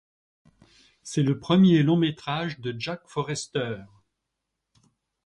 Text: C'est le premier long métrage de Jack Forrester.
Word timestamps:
C'est 1.03 1.21
le 1.21 1.37
premier 1.37 1.83
long 1.83 1.95
métrage 1.95 2.57
de 2.59 2.73
Jack 2.75 3.01
Forrester. 3.05 3.83